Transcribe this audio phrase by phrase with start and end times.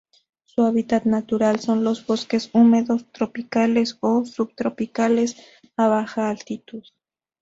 [0.45, 5.35] Su hábitat natural son los bosques húmedos tropicales o subtropicales
[5.77, 6.81] a baja altitud.